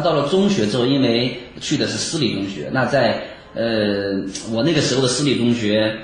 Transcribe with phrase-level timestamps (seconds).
[0.00, 3.22] 到了中学之后，因为去的是私立中学，那在
[3.54, 5.96] 呃我那个时候的私立中学，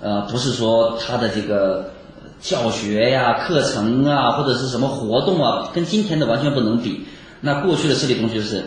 [0.00, 1.92] 呃不是说它的这个
[2.40, 7.02] 教学呀、课程啊或者是什么活动啊，跟今天的完全不能比。
[7.40, 8.62] 那过去的私立中学是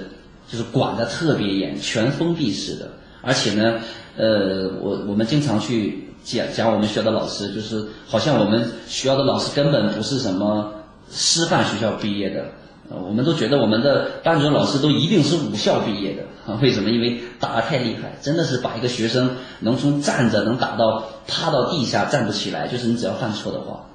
[0.48, 2.90] 就是管的特别严，全封闭式的，
[3.22, 3.80] 而且呢，
[4.18, 10.74] 呃我我们经常去讲讲我们学校的老师，就是好像我们学校的老师根本不是什么
[11.12, 12.46] 师范学校毕业的。
[12.92, 16.58] 呃，我们都觉得我们的班主任老师都一定是武校毕业的啊？
[16.62, 16.90] 为什么？
[16.90, 23.86] 因为打得太厉害，真的是把一个学生能从站着能打到趴到地下站不起来，就是你只要犯错的话。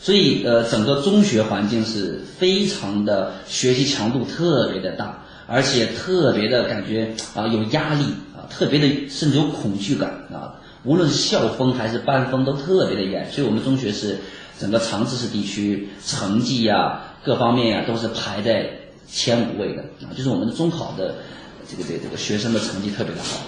[0.00, 8.02] 所以呃，整个中学环境是非常的学习强度特别的大，而且特别的感觉啊有压力
[8.34, 10.58] 啊，特别的甚至有恐惧感啊。
[10.82, 14.18] 无论是校风还是班风都特别的严，所以我们中学是。
[14.58, 18.70] 整个长知识地区成绩呀，各方面呀都是排在
[19.06, 21.16] 前五位的啊，就是我们的中考的
[21.68, 23.40] 这个这个这个学生的成绩特别的好。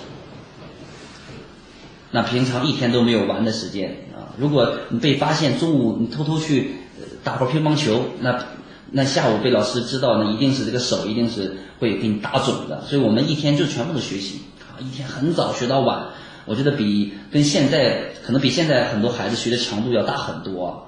[2.11, 6.73] 那平常一天都没有玩的时间啊，如果你被发现中午你偷偷去
[7.23, 8.47] 打会乒乓球，那
[8.91, 12.83] 那下午被老师知道呢，一定是这个手一定是会给你打肿的。
[12.87, 16.07] 所以我们一天就全部都学习啊，一天很早学到晚，
[16.47, 20.88] 我觉得比跟现在可能比现在很多孩子学的强度要大很多。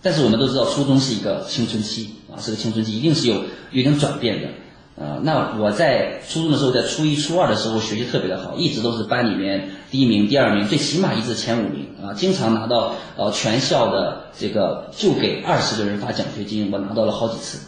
[0.00, 5.18] 但是我们都知道，初中是一个青春期啊，是个青春期，一定是有有点转变的啊。
[5.24, 17.58] 那我在初中的时候，在初一、初二的时候学习特别的好，一直都是班里面第一名、第二名，最起码一直前五名啊，经常拿到呃全校的这个就给二十个人发奖学金，我拿到了好几次。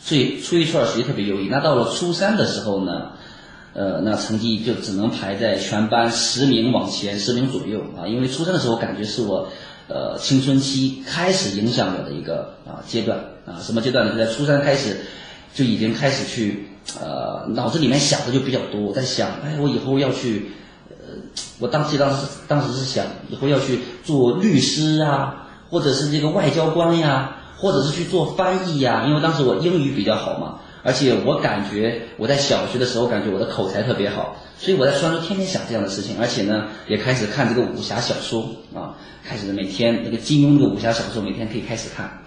[0.00, 1.48] 所以初一、初二学习特别优异。
[1.48, 3.10] 那到了初三的时候呢，
[3.72, 9.48] 呃，那成绩就只能排在全班十名往前，十名左右啊，因为初三的时候感觉是我。
[9.86, 14.12] 呃，青春期开始影响我的一个啊阶段啊，什么阶段呢？
[14.12, 14.96] 就在初三开始，
[15.52, 18.80] 就已经开始去呃，脑子里面想的就比较多。
[18.80, 20.52] 我在想，哎，我以后要去，
[20.88, 20.96] 呃，
[21.58, 29.04] 我当时当时当时是想，以后要去做律师啊，或者是这个外交官呀，或者是去做翻译呀。
[29.06, 34.36] 因为当时我英语比较好嘛，而且我感觉我在小学的时候感觉我的口才特别好。
[34.58, 42.22] 所以我在书上天天想这样的事情，而且呢，也开始看这个武侠小说啊，开始每天那个金庸的武侠小说每天可以开始看。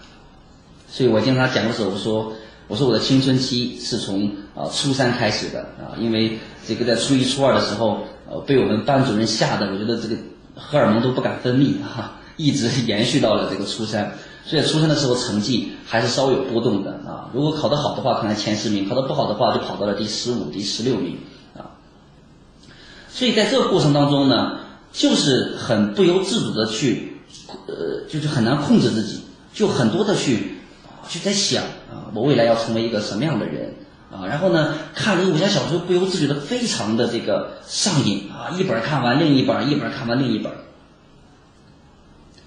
[0.90, 2.34] 所以我经常讲的时候，我说
[2.68, 10.16] 我说我的青春期是从啊初三开始的啊，因为这个在初一初二的时候，呃，被我们班主任吓得，我觉得这个
[10.56, 14.14] 荷尔蒙都不敢分泌哈， 一直延续到了这个初三。
[14.46, 21.18] 所以初三的时候成绩还是稍微有波动的啊，如果考得好的话，可能前十名；考得不好的话，就跑到了第十五、第十六名。
[23.18, 24.60] 所以在这个过程当中呢，
[24.94, 27.18] 就是很不由自主的去，
[27.66, 29.22] 呃，就是很难控制自己，
[29.56, 30.58] 就很多的去，
[31.10, 33.74] 就在想啊，我未来要成为一个什么样的人
[34.12, 34.28] 啊？
[34.28, 40.54] 然后呢，看这个武侠小说不由自主的非常的这个上瘾啊，一本看完另一本，一本看完另一本。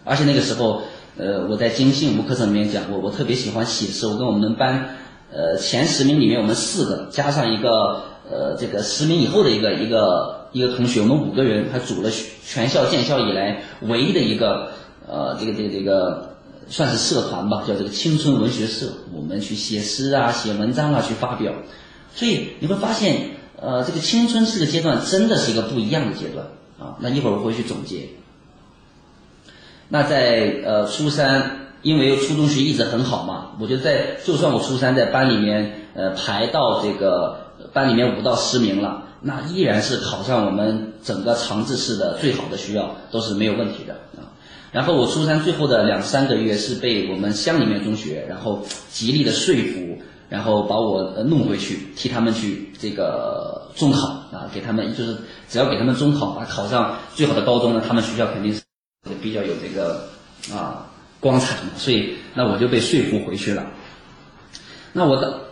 [0.04, 0.84] 而且那个时候，
[1.18, 4.96] 呃，我在经信无课程里面讲过，我特别喜欢写诗，我跟我们班，
[5.32, 10.38] 呃，前十名里面我们四个加上一个，呃，这个十名以后的一个一个。
[10.52, 12.10] 一个同学，我们五个人还组了
[12.44, 14.72] 全校建校以来唯一的一个
[15.08, 16.34] 呃，这个这个这个
[16.68, 18.88] 算是社团吧，叫这个青春文学社。
[19.14, 21.52] 我们去写诗啊，写文章啊，去发表。
[22.16, 26.44] 所以你会发现，呃，这个青春这个阶段真的是一个不一样的阶段
[26.80, 26.96] 啊。
[26.98, 28.08] 那一会儿我会去总结。
[29.88, 39.04] 那在呃初三，因为初中学一直很好嘛，我觉得在就算我初三在班里面呃排到这个班里面五到十名了。
[39.22, 44.24] 那依然是考上我们整个长治市的最好的学校都是没有问题的啊。
[44.72, 49.98] 然后我初三最后的两三个月是被我们乡里面中学，然后极力的说服，
[50.30, 55.14] 然后把我弄回去，替他们去这个中考啊，给他们就是
[55.50, 58.62] 只要给他们中考啊，考上最好的高中呢，他们学校肯定是
[59.20, 60.08] 比较有这个
[60.50, 60.86] 啊
[61.20, 61.56] 光彩。
[61.76, 63.66] 所以那我就被说服回去了。
[64.94, 65.49] 那我的。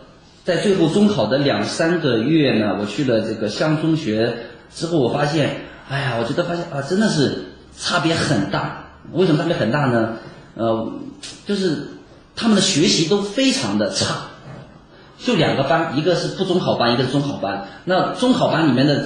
[0.49, 4.35] 在最后中考的两三个月呢，我去了这个乡中学
[4.73, 7.43] 之后，我发现，哎呀，我觉得发现啊，真的是
[7.77, 8.85] 差别很大。
[9.11, 10.13] 为什么差别很大呢？
[10.55, 10.91] 呃，
[11.45, 11.89] 就是
[12.35, 14.21] 他们的学习都非常的差，
[15.19, 17.67] 就两个班，一个是不中考班，一个是中考班。
[17.85, 19.05] 那中考班里面的，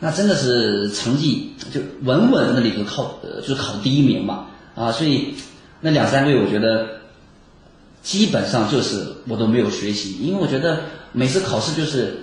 [0.00, 4.48] 那真的是成绩就稳稳那里就考，就是考第一名嘛。
[4.74, 5.34] 啊，所以
[5.80, 6.93] 那两三个月，我觉得。
[8.04, 10.80] 基本上就是我都没有学习，因为我觉得
[11.12, 12.18] 每次考试就是，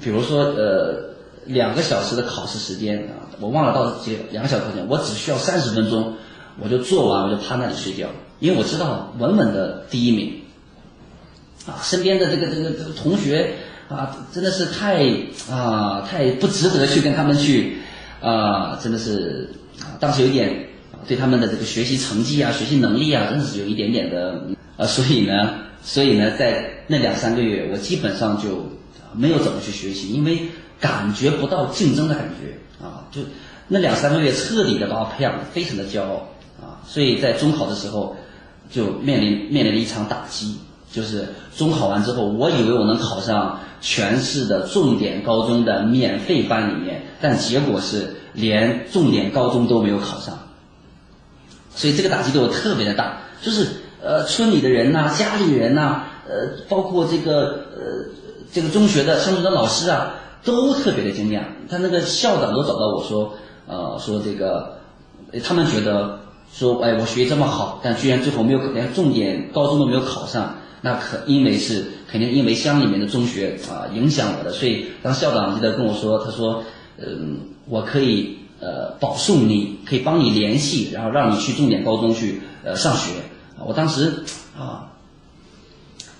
[0.00, 1.14] 比如说呃
[1.46, 6.14] 两个小时的考试时间啊，我忘了到几两个小时时间，我只需要三十分钟，
[6.60, 8.08] 我就做完我就趴那里睡觉，
[8.40, 10.34] 因为我知道稳稳的第一名，
[11.66, 13.54] 啊，身边的这个这个这个同学
[13.88, 15.02] 啊，真的是太
[15.50, 17.78] 啊太不值得去跟他们去
[18.20, 19.48] 啊，真的是，
[19.98, 20.68] 当时有点
[21.08, 24.42] 对他们的这个学习成绩啊、学习能力啊，真的是有一点点的
[24.76, 28.68] 啊，所以呢，所以呢，在那两三个月，我基本上就
[29.14, 30.48] 没有怎么去学习，因为
[30.80, 33.20] 感觉不到竞争的感觉啊，就
[33.68, 36.28] 那两三个月彻底的把我培养的非常的骄傲
[36.60, 38.16] 啊，所以在中考的时候。
[38.70, 40.56] 就面临面临了一场打击，
[40.90, 50.38] 就是中考完之后，我以为我能考上全市的重点高中的免费班里面，但结果是连重点高中都没有考上，
[51.74, 53.18] 所以这个打击对我特别的大。
[53.42, 53.66] 就是
[54.02, 58.06] 呃，村里的人呐，家里人呐，呃，包括这个呃
[58.52, 60.14] 这个中学的上中的老师啊，
[60.44, 61.42] 都特别的惊讶。
[61.70, 63.34] 他那个校长都找到我说，
[63.66, 64.78] 呃，说这个
[65.44, 66.18] 他们觉得。
[66.54, 76.62] 说哎，我学习这么好，但居然最后没有连重点高中都没有考上，那可因为是肯定因为乡里面的中学啊影响我的，所以当校长记得跟我说，他说，
[76.98, 83.12] 嗯，我可以呃保送你，可以帮你联系，然后让你去重点高中去呃上学。
[83.66, 84.24] 我当时
[84.58, 84.92] 啊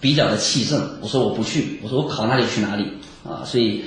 [0.00, 2.86] 比较的气盛，我说我不去，我说我考哪里去哪里
[3.24, 3.84] 啊，所以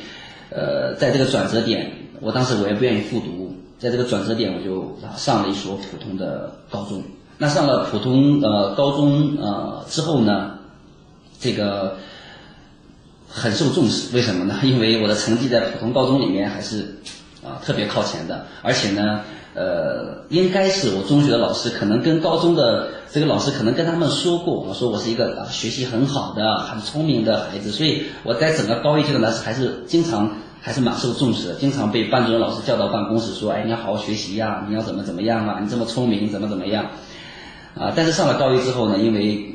[0.50, 1.92] 呃在这个转折点，
[2.22, 3.54] 我当时我也不愿意复读。
[3.78, 7.04] 在这个转折点，我就上了一所普通的高中。
[7.38, 10.52] 那上了普通呃高中呃之后呢，
[11.42, 11.98] 这个
[13.28, 14.16] 很受重视。
[14.16, 14.56] 为什么呢？
[14.64, 16.96] 因为我的成绩在普通高中里面还是
[17.44, 18.48] 啊特别靠前的。
[18.64, 19.20] 而且呢，
[19.54, 27.72] 呃，应该是我中学的老师可能跟高中的这个老师可能跟他们说过，我说我是一个学习很好的、很聪明的孩子。
[27.72, 30.30] 所以我在整个高一阶段呢，还是经常。
[30.62, 35.60] 还是蛮受重视的，经常被班主任老师叫到办公室说：“哎，你要好好学习呀，你要怎么怎么样啊？
[35.62, 36.90] 你这么聪明，怎么怎么样？”
[37.78, 39.54] 啊，但是上了高一之后呢，因为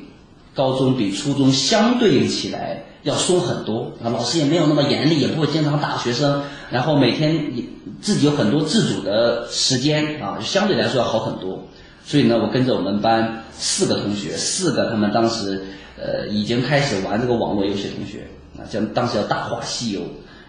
[0.54, 7.54] 高中比初中相对起来要松很多啊，老师也没有那么严厉，也不会经常打学生，然后每天
[8.00, 11.64] 自己有很多自主的时间啊，相对来说要好很多。
[12.04, 15.62] 所以呢，我跟着我们班四个同学，四个他们当时
[15.96, 18.26] 呃已经开始玩这个网络游戏同学
[18.58, 20.00] 啊，叫当时叫《大话西游》。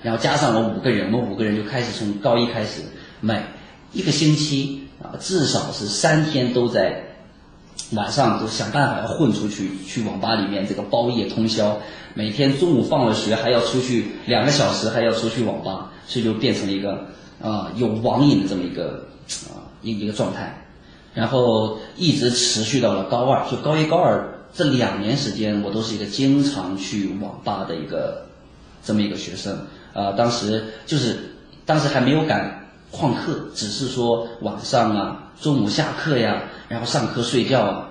[0.02, 2.82] 然后加上我五个人，我们五个人就开始从高一开始，
[3.20, 3.40] 每
[3.94, 7.04] 一个星期啊，至少是三天都在
[7.92, 11.78] 晚上都想办法要混出去，去网吧里面这个包夜通宵，
[12.16, 17.06] 每天中午放了学还要出去两个小时，还要出去网吧，所以就变成了一个
[17.40, 19.08] 啊有网瘾的这么一个
[19.54, 20.61] 啊一一个状态，
[21.14, 28.26] 然后一直持续到了高二，就高一高二这两年时间，我都是一个经常去网吧的一个
[28.84, 29.58] 这么一个学生。
[29.94, 31.36] 呃，当时就是，
[31.66, 37.88] 当时还没有敢旷课，只是说晚上啊，中午下课呀，然后上课睡觉，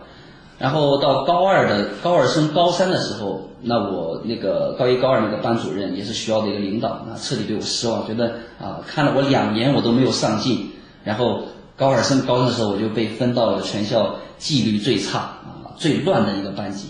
[0.59, 10.71] 然后到高二的高二升高三的时候，那我那个高一高二那个班主任也是学校的一个领导，那彻底对我失望，觉得啊，看了我两年我都没有上进，
[11.05, 11.43] 然后
[11.81, 16.89] 高二升高三的时候，我就被分到了全校纪律最差啊、最乱的一个班级。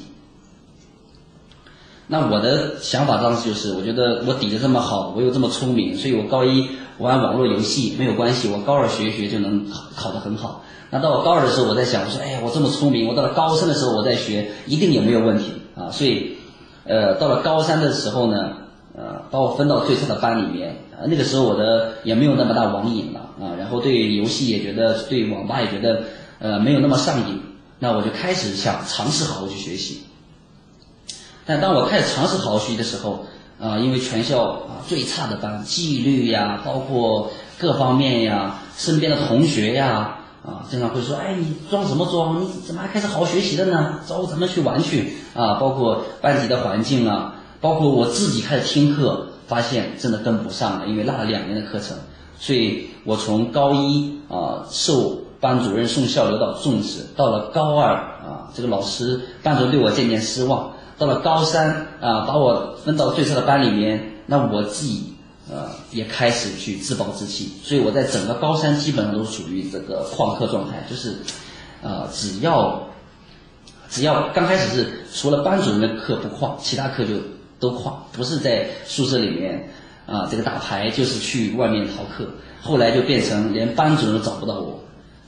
[2.08, 10.64] 那我的想法当时就是，我觉得我底子这么好，我又这么聪明，所以我高一玩网络游戏没有关系，我高二学一学就能考考得很好。
[10.90, 15.88] 那到我高二的时候，我在想，我说，哎呀，我这么聪明，我到了高三的时候我再学，一定也没有问题啊。
[15.92, 16.36] 所以，
[16.82, 18.56] 呃，到了高三的时候呢，
[18.96, 20.76] 呃，把我分到最差的班里面。
[20.98, 26.02] 呃，那个时候我的也没有那么大网瘾了啊，然后对游戏也觉得，对网吧也觉得，
[26.38, 27.40] 呃，没有那么上瘾。
[27.78, 30.02] 那我就开始想尝试好好去学习。
[31.46, 33.24] 但当我开始尝试好好学习的时候，
[33.58, 42.42] 啊，因为全校啊最差的班，纪律呀，包括各方面呀，身边的同学呀，啊，经常会说，哎，你装什么装？
[42.42, 44.00] 你怎么还开始好好学习了呢？
[44.06, 45.54] 找咱们去玩去啊！
[45.54, 51.96] 包括班级的环境啊，包括我自己开始听课，发现真的跟不上了，因为落了两年的课程，
[52.38, 60.72] 所以我从高一啊受班主任送校领导重视，到了高二啊，这个老师班主任对我渐渐失望。
[60.98, 65.14] 到了高三啊，把我分到最差的班里面，那我自己
[65.50, 71.16] 呃也开始去自暴自弃，所以我在整个高三基本上都属于这个旷课状态，就是，
[71.82, 72.82] 呃，只要
[73.88, 77.14] 只要刚开始是除了班主任的课不旷，其他课就
[77.60, 79.68] 都旷，不是在宿舍里面
[80.06, 82.28] 啊这个打牌，就是去外面逃课，
[82.60, 84.80] 后来就变成连班主任都找不到我，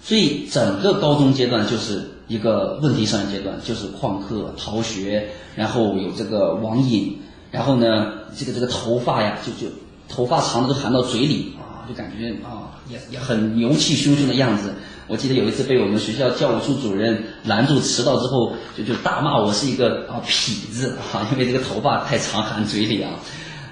[0.03, 2.09] 所以整个高中阶段就是。
[2.29, 7.19] 一个问题上的阶段就是旷课、逃学，然后有这个网瘾，
[7.51, 9.71] 然后呢，这个这个头发呀，就就
[10.09, 14.73] 头发长的都含到嘴里啊，感觉啊也也很牛气汹汹的样子。
[15.09, 23.11] 我记得有一次被我们学校教务处主任拦住迟到之后，就就大骂我是一个啊痞子啊，因为这个头发太长含嘴里啊。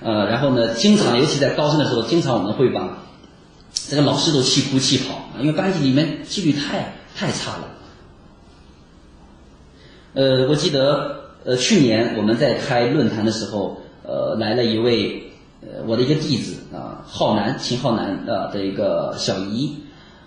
[0.03, 2.99] 呃，然后呢，经常尤其在高三的时候，经常我们会把
[3.73, 7.69] 这个老师都气哭气跑，因为班级里面纪律太太差了。
[10.15, 15.30] 呃，我记得呃去年我们在开论坛的时候，呃来了一位
[15.63, 19.77] 呃我的一个弟子啊，浩南秦浩南啊的一个小姨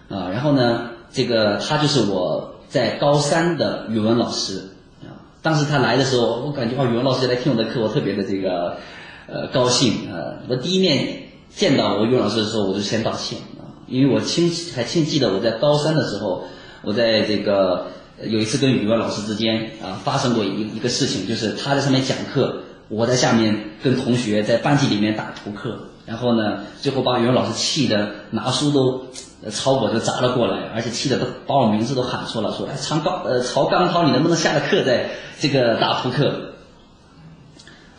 [0.09, 4.69] 啊，然后呢，这个他就是我在高三的语文老师
[5.01, 8.77] 啊，当时他来的时候，我感觉哦语文老师来听我的课，我特别的这个。
[9.25, 10.35] 呃，高兴啊！
[10.49, 16.43] 我第一面见到我语文老师的时候，我就先道歉啊，因为我清还清记得我在高三的时候，
[16.81, 17.87] 我在这个
[18.21, 22.63] 有一次跟语文老师之间啊发生过一一个事情，就是他在上面讲课，
[22.93, 29.05] 我在下面跟同学在班级里面打扑克，然后呢，最后把语文老师气的拿书都
[29.51, 35.09] 朝我就砸了过来，而且气的都把我名字都喊错了，说哎，曹刚呃曹刚涛，你能不能下了课再
[35.39, 36.53] 这个打扑克？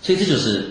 [0.02, 0.70] 所以这就是。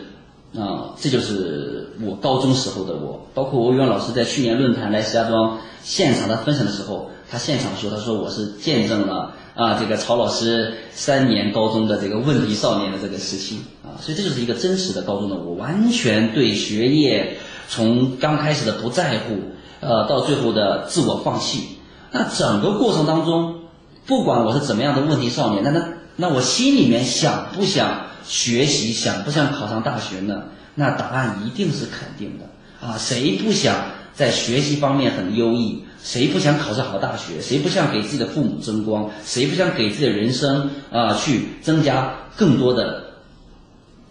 [0.55, 3.25] 啊，这就是我高中时候的我。
[3.33, 13.63] 包括我语文老师在去年论坛来石家庄现场的分享的时候，他现场说：“他说我是见证了啊，这个曹老师三年高中的这个问题少年的这个时期”
[14.01, 19.37] 所以这就是一个真实的高中的我，完全对学业从刚开始的不在乎，
[19.79, 21.77] 呃，到最后的自我放弃。
[22.11, 23.61] 那整个过程当中，
[24.05, 28.07] 不管我是怎么样的问题少年，那那那我心里面想不想？
[28.25, 30.43] 学习想不想考上大学呢？
[30.75, 32.45] 那答案一定是肯定的
[32.87, 32.97] 啊！
[32.97, 33.75] 谁不想
[34.13, 35.83] 在学习方面很优异？
[36.01, 37.41] 谁不想考上好大学？
[37.41, 39.11] 谁不想给自己的父母争光？
[39.25, 43.07] 谁不想给自己的人生啊去增加更多的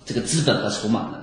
[0.05, 1.19] 这个资本和筹码呢？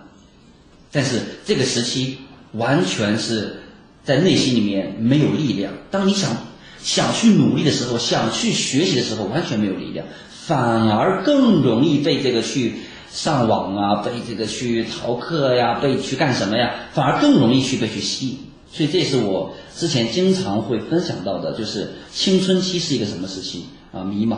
[0.92, 2.18] 但是这个时期
[2.54, 3.62] 完全是
[4.04, 5.72] 在内心里面没有力量。
[5.92, 6.36] 当你想
[6.82, 10.08] 想去努力的时候，想去学习的时候，完全没有力量。
[10.48, 12.74] 反而更容易被这个去
[13.12, 16.74] 上网啊，被这个去逃课呀，被去干什么呀？
[16.94, 18.38] 反而更容易去被去吸引。
[18.72, 24.04] 所以这是我之前经常会分享到的，就是青春期是一个什么时期啊？
[24.04, 24.36] 迷茫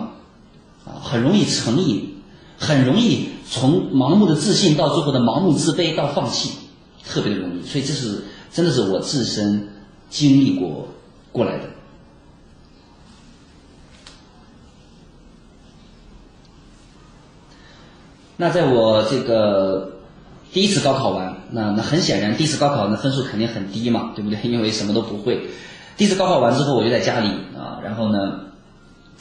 [0.84, 2.21] 啊，很容易成瘾，
[2.62, 6.60] 很容易从盲目的自信到最后的盲目自卑到放弃，
[7.04, 7.66] 特别的容易。
[7.66, 9.68] 所以这是真的是我自身
[10.12, 10.88] 经历过
[11.32, 11.64] 过来的。
[18.38, 19.94] 那在我这个
[20.54, 24.40] 第一次高考完，那那很显然，第一次高考那分数肯定很低嘛，对不对？
[24.44, 25.48] 因为什么都不会。
[25.98, 28.51] 第一次高考完之后，我就在家里啊，然后呢，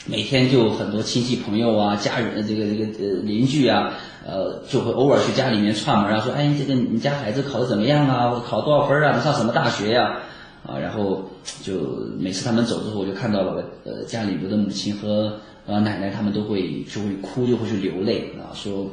[0.07, 3.93] 每天就很多亲戚朋友啊、家人、这个这个呃邻居啊，
[4.25, 8.41] 呃，就会偶尔去家里面串门啊，说，哎，这个你家孩子考的怎么样啊？
[8.47, 9.11] 考多少分啊？
[9.11, 10.19] 能上什么大学呀？
[10.65, 11.29] 啊，然后
[11.63, 11.75] 就
[12.19, 18.87] 每次他们走之后，我就看到了呃家里我的母亲和呃奶奶，他们都会就会哭，就会去流泪啊，说。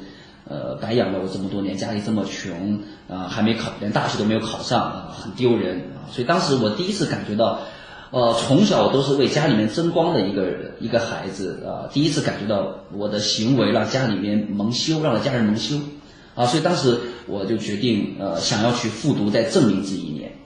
[0.50, 6.08] 呃，白养了我这么多年，家里这么穷啊，还没考，连大学都没有考上啊，很丢人啊。
[6.10, 7.60] 所以当时我第一次感觉到，
[8.10, 15.76] 呃，从小都是为家里面争光的一个一个孩子啊，第一次感觉到我的行为让家里面蒙羞，让家人蒙羞
[16.34, 16.46] 啊。
[16.46, 20.37] 所以当时我就决定，呃，想要去复读，再证明自己一年。